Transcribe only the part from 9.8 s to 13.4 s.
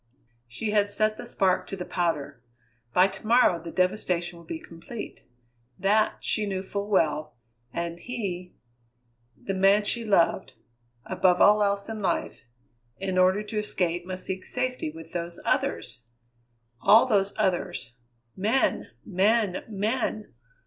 she loved above all else in life in